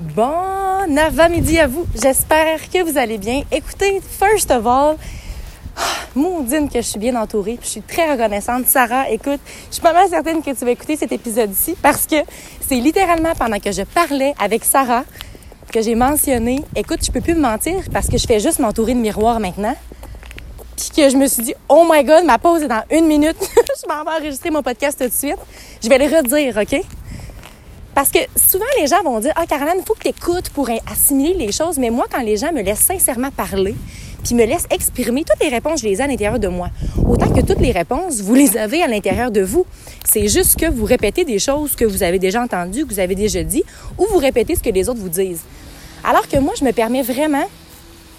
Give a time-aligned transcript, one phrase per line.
[0.00, 1.84] Bon avant-midi à vous.
[1.94, 3.42] J'espère que vous allez bien.
[3.52, 4.96] Écoutez, first of all,
[6.14, 7.58] Maudine que je suis bien entourée.
[7.62, 8.66] Je suis très reconnaissante.
[8.66, 12.16] Sarah, écoute, je suis pas mal certaine que tu vas écouter cet épisode-ci parce que
[12.66, 15.04] c'est littéralement pendant que je parlais avec Sarah
[15.70, 18.94] que j'ai mentionné, écoute, je peux plus me mentir parce que je fais juste m'entourer
[18.94, 19.76] de miroirs maintenant.
[20.78, 23.36] Puis que je me suis dit, oh my god, ma pause est dans une minute.
[23.38, 25.36] je m'en vais enregistrer mon podcast tout de suite.
[25.84, 26.80] Je vais le redire, OK?
[27.94, 30.68] Parce que souvent, les gens vont dire, ah, Caroline, il faut que tu écoutes pour
[30.90, 31.78] assimiler les choses.
[31.78, 33.74] Mais moi, quand les gens me laissent sincèrement parler,
[34.22, 35.24] puis me laissent exprimer.
[35.24, 36.68] Toutes les réponses, je les ai à l'intérieur de moi.
[37.06, 39.66] Autant que toutes les réponses, vous les avez à l'intérieur de vous.
[40.04, 43.14] C'est juste que vous répétez des choses que vous avez déjà entendues, que vous avez
[43.14, 43.64] déjà dit,
[43.98, 45.42] ou vous répétez ce que les autres vous disent.
[46.04, 47.44] Alors que moi, je me permets vraiment,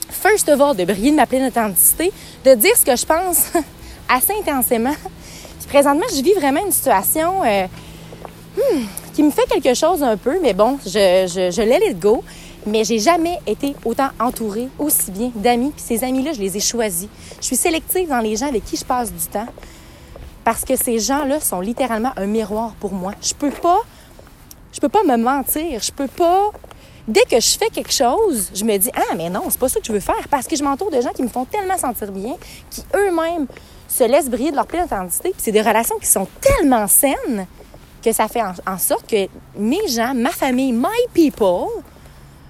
[0.10, 2.12] first of all, de briller de ma pleine authenticité,
[2.46, 3.52] de dire ce que je pense
[4.10, 4.96] assez intensément.
[5.60, 7.66] Puis présentement, je vis vraiment une situation euh,
[8.58, 10.90] hmm, qui me fait quelque chose un peu, mais bon, je,
[11.28, 12.24] je, je let go.
[12.66, 15.72] Mais j'ai jamais été autant entourée aussi bien d'amis.
[15.72, 17.08] Puis ces amis-là, je les ai choisis.
[17.40, 19.48] Je suis sélective dans les gens avec qui je passe du temps.
[20.44, 23.14] Parce que ces gens-là sont littéralement un miroir pour moi.
[23.22, 23.80] Je peux pas,
[24.72, 25.82] je peux pas me mentir.
[25.82, 26.52] Je peux pas.
[27.08, 29.80] Dès que je fais quelque chose, je me dis ah mais non, c'est pas ça
[29.80, 32.12] que je veux faire parce que je m'entoure de gens qui me font tellement sentir
[32.12, 32.36] bien,
[32.70, 33.48] qui eux-mêmes
[33.88, 35.32] se laissent briller de leur pleine authenticité.
[35.32, 37.48] Puis c'est des relations qui sont tellement saines
[38.02, 41.68] que ça fait en sorte que mes gens, ma famille, my people,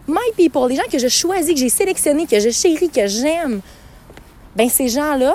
[0.07, 3.61] my people, les gens que je choisis, que j'ai sélectionnés, que je chéris, que j'aime,
[4.55, 5.33] ben ces gens-là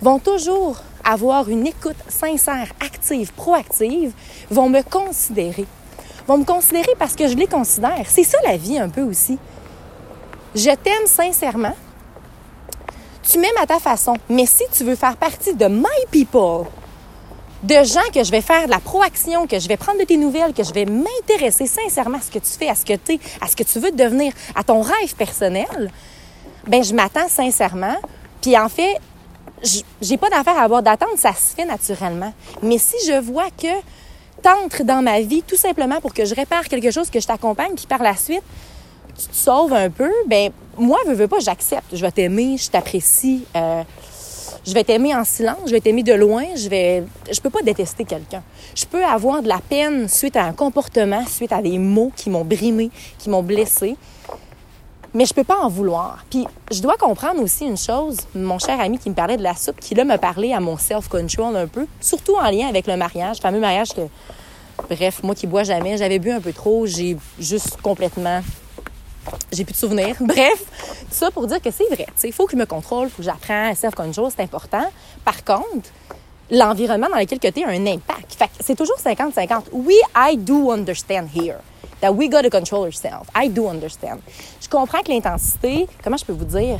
[0.00, 4.12] vont toujours avoir une écoute sincère, active, proactive,
[4.50, 5.66] vont me considérer.
[6.26, 8.04] Vont me considérer parce que je les considère.
[8.08, 9.38] C'est ça la vie un peu aussi.
[10.54, 11.74] Je t'aime sincèrement.
[13.22, 14.14] Tu m'aimes à ta façon.
[14.28, 16.66] Mais si tu veux faire partie de my people,
[17.64, 20.18] de gens que je vais faire de la proaction, que je vais prendre de tes
[20.18, 23.14] nouvelles, que je vais m'intéresser sincèrement à ce que tu fais, à ce que tu
[23.14, 25.90] es, à ce que tu veux devenir, à ton rêve personnel,
[26.66, 27.96] ben je m'attends sincèrement.
[28.42, 28.98] Puis en fait,
[30.02, 32.34] j'ai pas d'affaire à avoir d'attente, ça se fait naturellement.
[32.62, 33.68] Mais si je vois que
[34.42, 37.72] t'entres dans ma vie tout simplement pour que je répare quelque chose, que je t'accompagne,
[37.74, 38.42] puis par la suite,
[39.18, 41.96] tu te sauves un peu, ben moi, je veux pas, j'accepte.
[41.96, 43.44] Je vais t'aimer, je t'apprécie.
[43.56, 43.82] Euh,
[44.66, 47.62] je vais t'aimer en silence, je vais t'aimer de loin, je vais je peux pas
[47.62, 48.42] détester quelqu'un.
[48.74, 52.30] Je peux avoir de la peine suite à un comportement, suite à des mots qui
[52.30, 53.96] m'ont brimé, qui m'ont blessé.
[55.12, 56.24] Mais je peux pas en vouloir.
[56.28, 59.54] Puis je dois comprendre aussi une chose, mon cher ami qui me parlait de la
[59.54, 62.96] soupe, qui là me parlait à mon self-control un peu, surtout en lien avec le
[62.96, 64.02] mariage, le fameux mariage que
[64.90, 68.40] bref, moi qui bois jamais, j'avais bu un peu trop, j'ai juste complètement
[69.54, 70.16] j'ai plus de souvenirs.
[70.20, 70.64] Bref,
[71.00, 72.06] tout ça pour dire que c'est vrai.
[72.22, 74.84] Il faut que je me contrôle, il faut que j'apprends self-control, c'est important.
[75.24, 75.88] Par contre,
[76.50, 78.36] l'environnement dans lequel tu es a un impact.
[78.60, 79.64] C'est toujours 50-50.
[79.72, 81.58] Oui, I do understand here
[82.00, 83.28] that we got to control ourselves.
[83.34, 84.20] I do understand.
[84.60, 86.78] Je comprends que l'intensité, comment je peux vous dire,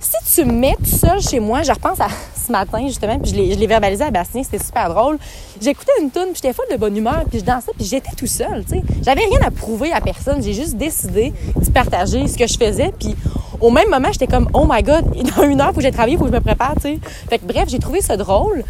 [0.00, 2.08] si tu me mets tout seul chez moi, je repense à
[2.46, 5.18] ce matin, justement, puis je l'ai verbalisé à Bastien, c'était super drôle.
[5.60, 8.26] J'écoutais une tune, puis j'étais folle de bonne humeur, puis je dansais, puis j'étais tout
[8.26, 8.82] seul, tu sais.
[9.02, 12.92] J'avais rien à prouver à personne, j'ai juste décidé de partager ce que je faisais,
[12.98, 13.14] puis
[13.60, 15.04] au même moment, j'étais comme, oh my god,
[15.36, 16.98] dans une heure, faut que j'aille travailler, il faut que je me prépare, tu sais.
[17.28, 18.64] Fait que bref, j'ai trouvé ça drôle,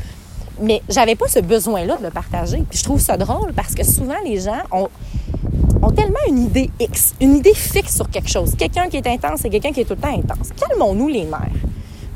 [0.61, 2.63] mais j'avais pas ce besoin-là de le partager.
[2.69, 4.89] Puis je trouve ça drôle parce que souvent, les gens ont
[5.83, 8.55] ont tellement une idée X, une idée fixe sur quelque chose.
[8.57, 10.51] Quelqu'un qui est intense, c'est quelqu'un qui est tout le temps intense.
[10.59, 11.49] Calmons-nous les nerfs.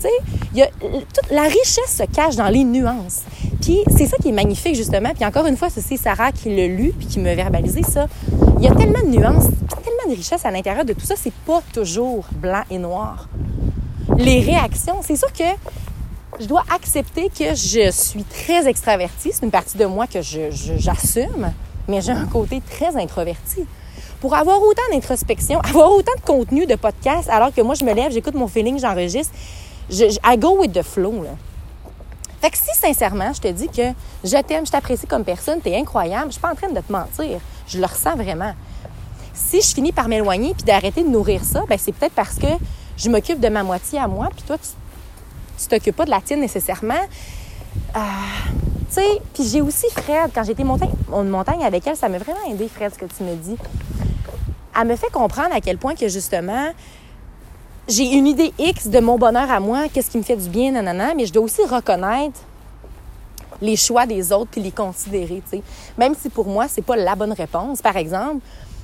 [0.00, 3.22] Tu sais, toute la richesse se cache dans les nuances.
[3.62, 5.10] Puis c'est ça qui est magnifique justement.
[5.14, 8.06] Puis encore une fois, c'est Sarah qui l'a lu puis qui me verbalisé ça.
[8.58, 9.44] Il y a tellement de nuances,
[9.82, 11.14] tellement de richesse à l'intérieur de tout ça.
[11.16, 13.28] C'est pas toujours blanc et noir.
[14.18, 15.44] Les réactions, c'est sûr que
[16.40, 19.30] je dois accepter que je suis très extravertie.
[19.32, 21.52] C'est une partie de moi que j'assume
[21.88, 23.66] mais j'ai un côté très introverti.
[24.20, 27.92] Pour avoir autant d'introspection, avoir autant de contenu de podcast, alors que moi, je me
[27.92, 29.34] lève, j'écoute mon feeling, j'enregistre,
[29.90, 31.22] je, I go with the flow.
[31.22, 31.30] Là.
[32.40, 35.76] Fait que si sincèrement, je te dis que je t'aime, je t'apprécie comme personne, t'es
[35.76, 37.40] incroyable, je suis pas en train de te mentir.
[37.66, 38.52] Je le ressens vraiment.
[39.32, 42.46] Si je finis par m'éloigner puis d'arrêter de nourrir ça, ben c'est peut-être parce que
[42.96, 46.40] je m'occupe de ma moitié à moi, puis toi, tu, t'occupes pas de la tienne
[46.40, 46.94] nécessairement.
[47.96, 48.00] Euh,
[49.32, 52.68] puis j'ai aussi Fred, quand j'étais montagne, en montagne avec elle, ça m'a vraiment aidé,
[52.68, 53.56] Fred, ce que tu me dis.
[54.78, 56.68] Elle me fait comprendre à quel point que justement,
[57.88, 60.72] j'ai une idée X de mon bonheur à moi, qu'est-ce qui me fait du bien,
[60.72, 62.40] nanana, mais je dois aussi reconnaître
[63.60, 65.62] les choix des autres puis les considérer, tu sais.
[65.96, 67.80] Même si pour moi, c'est pas la bonne réponse.
[67.80, 68.40] Par exemple,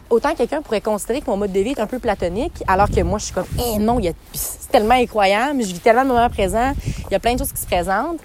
[0.09, 3.01] autant quelqu'un pourrait considérer que mon mode de vie est un peu platonique, alors que
[3.01, 3.99] moi, je suis comme, eh non,
[4.33, 7.53] c'est tellement incroyable, je vis tellement de moments présents, il y a plein de choses
[7.53, 8.21] qui se présentent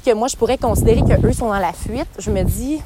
[0.00, 2.80] que moi, je pourrais considérer qu'eux sont dans la fuite, je me dis,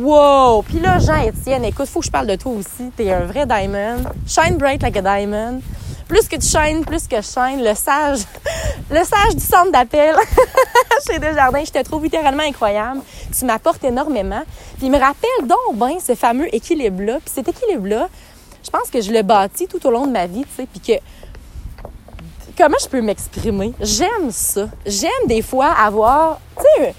[0.00, 0.62] wow!
[0.62, 2.90] Puis là, Jean-Étienne, écoute, faut que je parle de toi aussi.
[2.96, 4.04] T'es un vrai diamond.
[4.26, 5.60] Shine bright like a diamond.
[6.08, 7.64] Plus que tu shines, plus que je shine.
[7.64, 8.20] Le sage,
[8.90, 10.14] le sage du centre d'appel
[11.06, 13.00] chez Desjardins, je te trouve littéralement incroyable.
[13.36, 14.42] Tu m'apportes énormément.
[14.76, 17.18] Puis il me rappelle donc bien ce fameux équilibre-là.
[17.24, 18.08] Puis cet équilibre-là,
[18.62, 20.80] je pense que je l'ai bâti tout au long de ma vie, tu sais, puis
[20.80, 21.02] que
[22.56, 23.72] comment je peux m'exprimer?
[23.80, 24.68] J'aime ça.
[24.86, 26.94] J'aime des fois avoir, tu sais,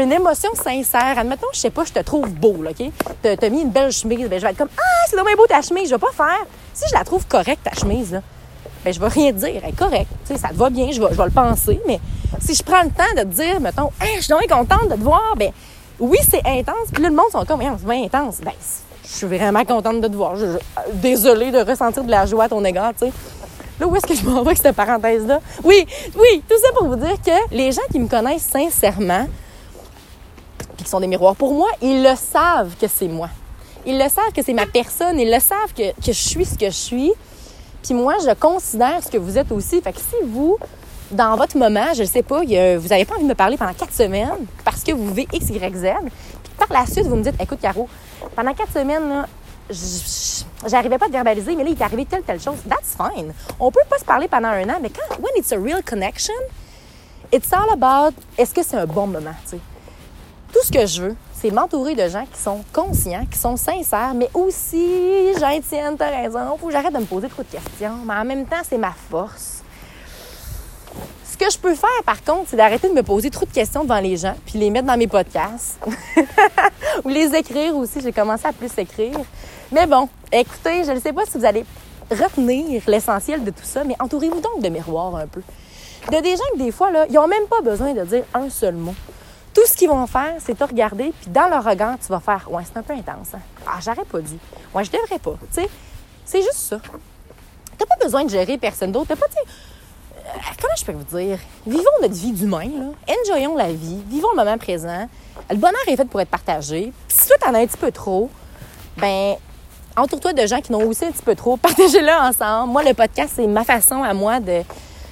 [0.00, 1.18] une émotion sincère.
[1.18, 2.90] Admettons, je sais pas, je te trouve beau, là, OK?
[3.22, 5.46] T'as as mis une belle chemise, ben, je vais être comme Ah, c'est dommage beau
[5.46, 6.46] ta chemise, je vais pas faire.
[6.74, 8.22] Si je la trouve correcte, ta chemise, là,
[8.84, 10.10] ben, je vais rien dire, elle est correcte.
[10.26, 12.00] Tu sais, ça te va bien, je vais, je vais le penser, mais
[12.40, 14.94] si je prends le temps de te dire, mettons, hey, je suis vraiment contente de
[14.94, 15.50] te voir, ben,
[15.98, 16.88] oui, c'est intense.
[16.92, 18.38] Puis là, le monde sont comme, c'est bien intense.
[18.42, 18.52] Ben,
[19.04, 20.36] je suis vraiment contente de te voir.
[20.36, 20.46] Je,
[20.94, 23.12] désolée de ressentir de la joie à ton égard, tu sais.
[23.80, 25.40] Là, où est-ce que je m'en vais avec cette parenthèse-là?
[25.62, 25.86] Oui,
[26.16, 29.26] oui, tout ça pour vous dire que les gens qui me connaissent sincèrement,
[30.76, 33.28] puis qui sont des miroirs pour moi, ils le savent que c'est moi.
[33.86, 35.18] Ils le savent que c'est ma personne.
[35.18, 37.12] Ils le savent que, que, je suis ce que je suis.
[37.82, 39.80] Puis moi, je considère ce que vous êtes aussi.
[39.80, 40.58] Fait que si vous,
[41.10, 43.72] dans votre moment, je ne sais pas, vous n'avez pas envie de me parler pendant
[43.72, 45.84] quatre semaines parce que vous vivez X, Y, Z,
[46.42, 47.88] puis par la suite, vous me dites, écoute, Caro,
[48.34, 49.26] pendant quatre semaines, là,
[50.66, 52.56] j'arrivais pas à verbaliser, mais là, il t'est arrivé telle, telle chose.
[52.68, 53.32] That's fine.
[53.60, 56.34] On peut pas se parler pendant un an, mais quand, when it's a real connection,
[57.32, 59.60] it's all about est-ce que c'est un bon moment, tu sais?
[60.52, 64.14] Tout ce que je veux, c'est m'entourer de gens qui sont conscients, qui sont sincères,
[64.14, 67.98] mais aussi, j'en t'as raison, faut que j'arrête de me poser trop de questions.
[68.06, 69.62] Mais en même temps, c'est ma force.
[71.30, 73.84] Ce que je peux faire, par contre, c'est d'arrêter de me poser trop de questions
[73.84, 75.78] devant les gens, puis les mettre dans mes podcasts.
[77.04, 78.00] Ou les écrire aussi.
[78.00, 79.18] J'ai commencé à plus écrire.
[79.72, 81.64] Mais bon, écoutez, je ne sais pas si vous allez
[82.10, 85.42] retenir l'essentiel de tout ça, mais entourez-vous donc de miroirs un peu.
[86.10, 88.48] De des gens que des fois, là, ils n'ont même pas besoin de dire un
[88.48, 88.94] seul mot.
[89.54, 92.48] Tout ce qu'ils vont faire, c'est te regarder, puis dans leur regard, tu vas faire
[92.50, 93.34] Ouais, c'est un peu intense.
[93.34, 93.40] Hein?
[93.66, 94.38] Ah, j'aurais pas dû.
[94.74, 95.34] Ouais, je devrais pas.
[95.52, 95.68] Tu sais,
[96.24, 96.80] c'est juste ça.
[97.76, 99.08] T'as pas besoin de gérer personne d'autre.
[99.08, 99.50] T'as pas, euh,
[100.60, 101.38] comment je peux vous dire?
[101.66, 103.14] Vivons notre vie d'humain, là.
[103.22, 103.98] Enjoyons la vie.
[104.08, 105.08] Vivons le moment présent.
[105.50, 106.92] Le bonheur est fait pour être partagé.
[107.08, 108.30] Si toi, t'en as un petit peu trop,
[108.96, 109.34] ben
[109.96, 111.56] entoure-toi de gens qui n'ont aussi un petit peu trop.
[111.58, 112.72] Partagez-le ensemble.
[112.72, 114.62] Moi, le podcast, c'est ma façon à moi de...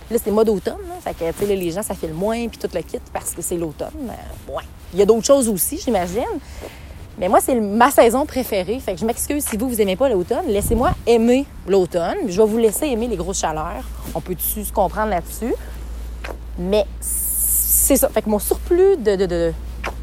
[0.09, 0.79] Là, c'est mode automne.
[0.89, 0.95] Là.
[1.03, 3.33] Fait que, tu sais, les gens, ça fait le moins, puis tout le kit parce
[3.33, 3.91] que c'est l'automne.
[4.49, 4.63] ouais.
[4.93, 6.23] Il y a d'autres choses aussi, j'imagine.
[7.19, 8.79] Mais moi, c'est ma saison préférée.
[8.79, 10.47] Fait que je m'excuse si vous, vous aimez pas l'automne.
[10.49, 12.17] Laissez-moi aimer l'automne.
[12.29, 13.85] Je vais vous laisser aimer les grosses chaleurs.
[14.15, 15.55] On peut-tu se comprendre là-dessus?
[16.59, 18.09] Mais c'est ça.
[18.11, 19.53] Fait que mon surplus de, de, de,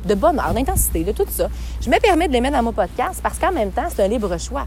[0.05, 1.49] de bonheur, d'intensité, de tout ça.
[1.81, 4.07] Je me permets de les mettre dans mon podcast parce qu'en même temps, c'est un
[4.07, 4.65] libre choix.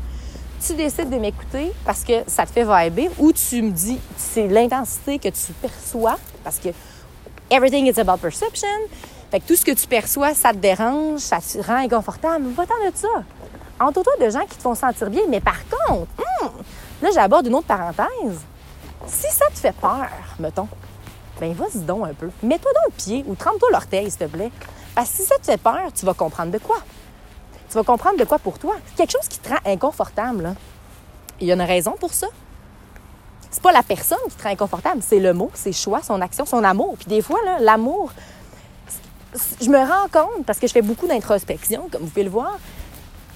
[0.64, 4.46] Tu décides de m'écouter parce que ça te fait vibrer ou tu me dis c'est
[4.48, 6.68] l'intensité que tu perçois parce que
[7.50, 8.68] everything is about perception.
[9.30, 12.48] Fait que tout ce que tu perçois, ça te dérange, ça te rend inconfortable.
[12.50, 13.08] Va-t'en de ça.
[13.80, 15.22] Entoure-toi de gens qui te font sentir bien.
[15.28, 16.48] Mais par contre, hmm,
[17.02, 18.40] là, j'aborde une autre parenthèse.
[19.06, 20.08] Si ça te fait peur,
[20.38, 20.68] mettons,
[21.40, 22.30] ben vas-y donc un peu.
[22.42, 24.50] Mets-toi dans le pied ou trempe-toi l'orteil, s'il te plaît.
[24.94, 26.78] Parce que si ça te fait peur, tu vas comprendre de quoi.
[27.68, 28.76] Tu vas comprendre de quoi pour toi.
[28.96, 30.42] Quelque chose qui te rend inconfortable.
[30.42, 30.54] Là.
[31.40, 32.28] Il y a une raison pour ça.
[33.50, 36.44] C'est pas la personne qui te rend inconfortable, c'est le mot, ses choix, son action,
[36.44, 36.96] son amour.
[36.98, 38.12] Puis des fois, l'amour,
[39.60, 42.58] je me rends compte, parce que je fais beaucoup d'introspection, comme vous pouvez le voir,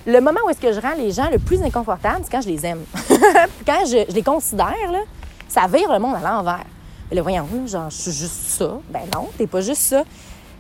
[0.06, 2.48] le moment où est-ce que je rends les gens le plus inconfortable, c'est quand je
[2.48, 2.82] les aime.
[3.66, 5.00] quand je, les considère, là,
[5.48, 6.64] ça vire le monde à l'envers.
[7.12, 8.78] Le voyons, genre, je suis juste ça.
[8.88, 10.04] Ben non, t'es pas juste ça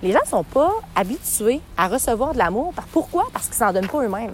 [0.02, 2.72] les gens sont pas habitués à recevoir de l'amour.
[2.92, 3.26] Pourquoi?
[3.32, 4.32] Parce qu'ils s'en donnent pas eux-mêmes.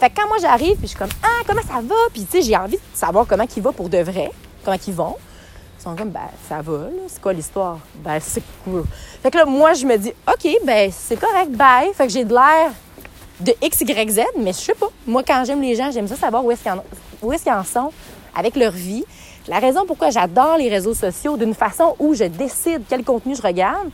[0.00, 1.94] Fait que quand moi j'arrive, puis je suis comme Ah, comment ça va?
[2.12, 4.30] Puis tu sais, j'ai envie de savoir comment ils vont pour de vrai,
[4.64, 5.16] comment ils vont.
[5.78, 7.02] Ils sont comme Ben, ça va, là.
[7.08, 7.78] C'est quoi l'histoire?
[7.96, 8.84] Ben, c'est cool.
[9.22, 11.92] Fait que là, moi, je me dis OK, ben, c'est correct, bye.
[11.94, 12.72] Fait que j'ai de l'air
[13.40, 14.88] de X, Y, Z, mais je sais pas.
[15.06, 17.92] Moi, quand j'aime les gens, j'aime ça savoir où est-ce qu'ils en, est en sont
[18.34, 19.04] avec leur vie.
[19.46, 23.42] La raison pourquoi j'adore les réseaux sociaux d'une façon où je décide quel contenu je
[23.42, 23.90] regarde,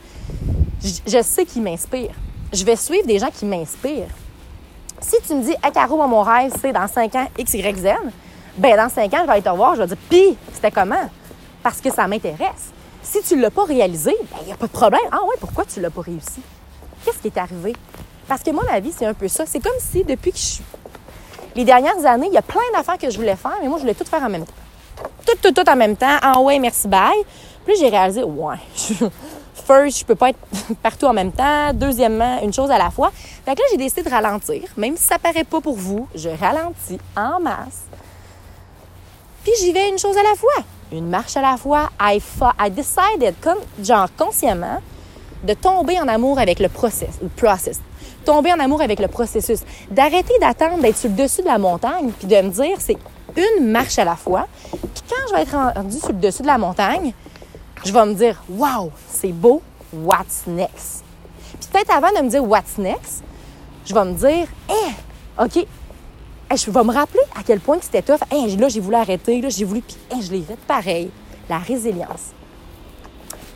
[0.81, 2.15] je, sais qu'ils m'inspirent.
[2.53, 4.07] Je vais suivre des gens qui m'inspirent.
[4.99, 7.87] Si tu me dis, Caro, mon rêve, c'est dans 5 ans X, Y, Z,
[8.57, 11.09] ben dans 5 ans, je vais aller te voir, je vais dire, pis, c'était comment?
[11.63, 12.71] Parce que ça m'intéresse.
[13.03, 15.01] Si tu ne l'as pas réalisé, ben, il n'y a pas de problème.
[15.11, 16.41] Ah ouais, pourquoi tu ne l'as pas réussi?
[17.03, 17.75] Qu'est-ce qui est arrivé?
[18.27, 19.45] Parce que moi, ma vie, c'est un peu ça.
[19.45, 20.63] C'est comme si, depuis que je suis.
[21.55, 23.81] Les dernières années, il y a plein d'affaires que je voulais faire, mais moi, je
[23.81, 24.53] voulais tout faire en même temps.
[25.25, 26.17] Tout, tout, tout en même temps.
[26.21, 27.23] Ah ouais, merci, bye.
[27.65, 28.55] Puis j'ai réalisé, ouais,
[29.65, 30.39] first, je peux pas être
[30.83, 31.73] partout en même temps.
[31.73, 33.11] Deuxièmement, une chose à la fois.
[33.45, 34.63] Fait que là, j'ai décidé de ralentir.
[34.77, 37.83] Même si ça paraît pas pour vous, je ralentis en masse.
[39.43, 40.63] Puis j'y vais une chose à la fois.
[40.91, 41.89] Une marche à la fois.
[42.01, 42.21] I,
[42.59, 44.81] I decided, comme, genre consciemment,
[45.43, 47.79] de tomber en amour avec le process, le process.
[48.25, 49.61] Tomber en amour avec le processus.
[49.89, 52.97] D'arrêter d'attendre d'être sur le dessus de la montagne, puis de me dire, c'est
[53.35, 54.47] une marche à la fois.
[54.69, 57.13] Puis quand je vais être rendu sur le dessus de la montagne,
[57.83, 59.61] je vais me dire, wow, c'est beau,
[59.93, 61.03] what's next?
[61.59, 63.23] Puis peut-être avant de me dire what's next,
[63.85, 64.91] je vais me dire, hé,
[65.39, 65.65] OK,
[66.55, 68.21] je vais me rappeler à quel point c'était tough.
[68.31, 71.09] Hey, là, j'ai voulu arrêter, là, j'ai voulu, puis je l'ai fait pareil.
[71.49, 72.31] La résilience.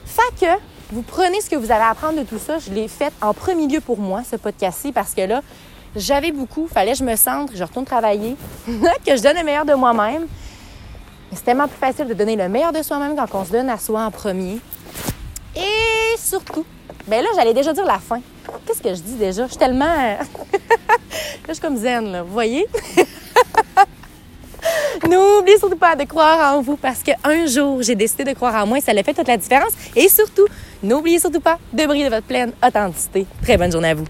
[0.06, 0.52] Fait que
[0.92, 2.60] vous prenez ce que vous avez à apprendre de tout ça.
[2.60, 5.42] Je l'ai fait en premier lieu pour moi, ce podcast-ci, parce que là,
[5.96, 6.68] j'avais beaucoup.
[6.68, 8.36] Fallait que je me centre, je retourne travailler,
[8.68, 10.28] que je donne le meilleur de moi-même.
[11.34, 13.78] C'est tellement plus facile de donner le meilleur de soi-même quand on se donne à
[13.78, 14.60] soi en premier.
[15.56, 16.66] Et surtout,
[17.08, 18.22] ben là, j'allais déjà dire la fin.
[18.66, 19.44] Qu'est-ce que je dis déjà?
[19.44, 19.86] Je suis tellement.
[21.48, 22.24] je suis comme zen, là.
[22.24, 22.66] Vous voyez?
[25.10, 28.68] N'oubliez surtout pas de croire en vous parce qu'un jour, j'ai décidé de croire en
[28.68, 29.74] moi et ça a fait toute la différence.
[29.96, 30.48] Et surtout,
[30.82, 33.26] n'oubliez surtout pas de briller de votre pleine authenticité.
[33.44, 34.06] Très bonne journée à vous.